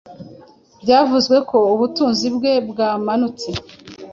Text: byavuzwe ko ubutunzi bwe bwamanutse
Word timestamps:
byavuzwe 0.81 1.37
ko 1.49 1.57
ubutunzi 1.73 2.27
bwe 2.35 2.53
bwamanutse 2.69 3.49